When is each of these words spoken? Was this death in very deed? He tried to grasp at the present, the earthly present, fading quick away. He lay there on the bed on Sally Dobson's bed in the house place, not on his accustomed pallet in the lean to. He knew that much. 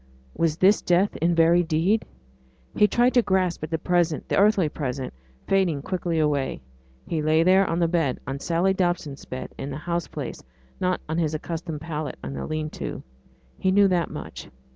Was 0.35 0.57
this 0.57 0.81
death 0.81 1.15
in 1.17 1.35
very 1.35 1.61
deed? 1.61 2.05
He 2.75 2.87
tried 2.87 3.13
to 3.13 3.21
grasp 3.21 3.61
at 3.63 3.69
the 3.69 3.77
present, 3.77 4.27
the 4.29 4.35
earthly 4.39 4.67
present, 4.67 5.13
fading 5.45 5.83
quick 5.83 6.05
away. 6.07 6.59
He 7.05 7.21
lay 7.21 7.43
there 7.43 7.69
on 7.69 7.77
the 7.77 7.87
bed 7.87 8.19
on 8.25 8.39
Sally 8.39 8.73
Dobson's 8.73 9.25
bed 9.25 9.51
in 9.59 9.69
the 9.69 9.77
house 9.77 10.07
place, 10.07 10.41
not 10.79 11.01
on 11.07 11.19
his 11.19 11.35
accustomed 11.35 11.81
pallet 11.81 12.17
in 12.23 12.33
the 12.33 12.47
lean 12.47 12.71
to. 12.71 13.03
He 13.59 13.69
knew 13.71 13.87
that 13.89 14.09
much. 14.09 14.49